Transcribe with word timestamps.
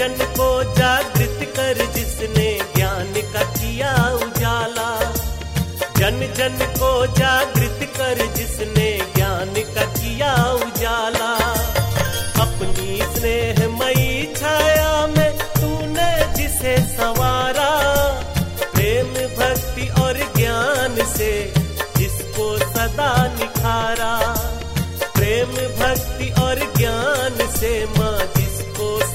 जन 0.00 0.16
को 0.36 0.64
जागृत 0.74 1.52
कर 1.56 1.86
जिसने 1.92 2.58
ज्ञान 2.76 3.12
का 3.32 3.42
किया 3.42 3.92
उजाला। 4.14 5.12
जन 5.98 6.20
जन 6.36 6.56
को 6.78 7.06
जागृत 7.06 7.59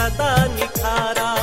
सदा 0.00 0.32
निखारा। 0.56 1.39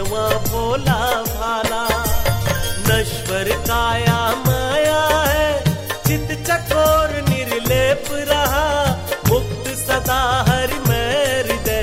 मनवा 0.00 0.28
भोला 0.28 1.00
भाला। 1.22 1.80
नश्वर 2.88 3.48
काया 3.66 4.20
माया 4.46 5.00
है, 5.28 5.64
चित 6.06 6.28
चकोर 6.46 7.10
निर्लेप 7.28 8.04
रहा। 8.10 8.64
मुक्त 9.28 9.68
सदा 9.76 10.20
हर 10.48 10.74
मैर 10.88 11.52
दे 11.68 11.82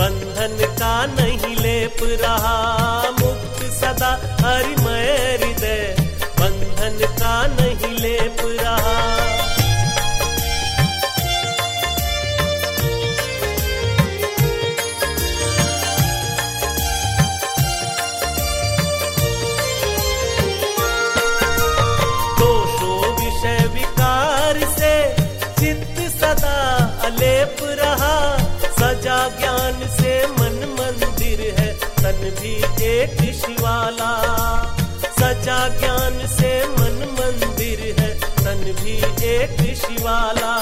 बंधन 0.00 0.56
का 0.78 0.94
नहीं 1.06 1.56
लेप 1.56 1.96
रहा। 2.02 2.56
मुक्त 3.20 3.64
सदा 3.80 4.12
हरिमय 4.40 4.81
भी 32.42 32.54
एक 32.84 33.18
शिवाला 33.40 34.12
सजा 35.18 35.58
ज्ञान 35.80 36.26
से 36.36 36.52
मन 36.78 36.96
मंदिर 37.18 37.80
है 38.00 38.10
तन 38.42 38.64
भी 38.82 38.96
एक 39.34 39.60
शिवाला 39.82 40.52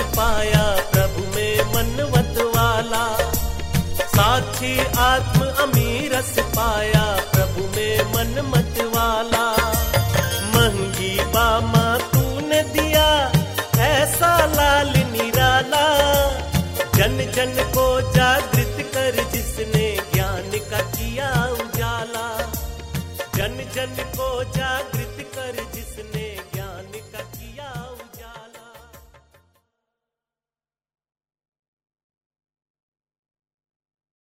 पाया 0.00 0.76
प्रभु 0.92 1.36
में 1.36 1.64
मन 1.64 1.74
मनवत 1.74 2.38
वाला। 2.56 3.18
साक्षी 4.00 4.86
आत्म 4.98 5.40
अमीरस 5.40 6.38
पाया 6.38 7.16
प्रभु 7.34 7.76
में 7.76 8.14
मनमत 8.14 8.80
वाला। 8.96 9.52
महँगी 10.54 11.20
बामा 11.20 11.98
तूने 11.98 12.62
दिया, 12.62 13.32
ऐसा 13.78 14.46
लाल 14.46 14.88
निराला 14.88 15.88
जन 16.96 17.32
जन 17.36 17.70
को 17.74 18.00
जागृत 18.00 18.90
कर 18.94 19.30
जिसने 19.32 19.98
ज्ञान 20.14 20.50
का 20.70 20.78
किया 20.78 21.48
उजाला। 21.52 22.38
जन 23.36 23.70
जन 23.74 24.04
को 24.16 24.44
जागृत 24.44 25.30
कर 25.34 25.66
जिसने 25.74 26.37